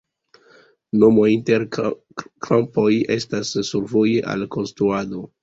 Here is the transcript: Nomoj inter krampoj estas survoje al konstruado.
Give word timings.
Nomoj 1.03 1.27
inter 1.33 1.65
krampoj 2.47 2.87
estas 3.17 3.53
survoje 3.71 4.27
al 4.35 4.49
konstruado. 4.59 5.25